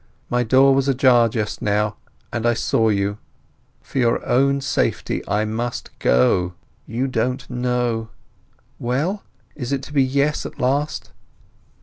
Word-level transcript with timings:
My 0.31 0.41
door 0.41 0.73
was 0.73 0.87
ajar 0.87 1.29
just 1.29 1.61
now, 1.61 1.95
and 2.33 2.47
I 2.47 2.55
saw 2.55 2.89
you. 2.89 3.19
For 3.83 3.99
your 3.99 4.25
own 4.25 4.59
safety 4.61 5.21
I 5.27 5.45
must 5.45 5.91
go. 5.99 6.55
You 6.87 7.05
don't 7.07 7.47
know. 7.51 8.09
Well? 8.79 9.21
Is 9.55 9.71
it 9.71 9.83
to 9.83 9.93
be 9.93 10.01
yes 10.01 10.43
at 10.43 10.59
last?" 10.59 11.11